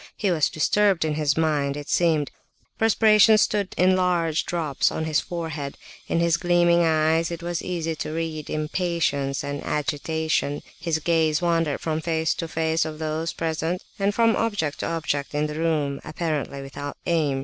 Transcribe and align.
He 0.17 0.31
was 0.31 0.49
disturbed 0.49 1.05
in 1.05 1.13
his 1.13 1.37
mind, 1.37 1.77
it 1.77 1.87
seemed; 1.87 2.31
perspiration 2.79 3.37
stood 3.37 3.75
in 3.77 3.95
large 3.95 4.47
drops 4.47 4.91
on 4.91 5.05
his 5.05 5.19
forehead; 5.19 5.77
in 6.07 6.19
his 6.19 6.37
gleaming 6.37 6.81
eyes 6.83 7.29
it 7.29 7.43
was 7.43 7.61
easy 7.61 7.93
to 7.97 8.11
read 8.11 8.49
impatience 8.49 9.43
and 9.43 9.63
agitation; 9.63 10.63
his 10.79 10.97
gaze 10.97 11.39
wandered 11.39 11.81
from 11.81 12.01
face 12.01 12.33
to 12.33 12.47
face 12.47 12.83
of 12.83 12.97
those 12.97 13.31
present, 13.31 13.83
and 13.99 14.15
from 14.15 14.35
object 14.37 14.79
to 14.79 14.87
object 14.87 15.35
in 15.35 15.45
the 15.45 15.53
room, 15.59 15.99
apparently 16.03 16.63
without 16.63 16.97
aim. 17.05 17.39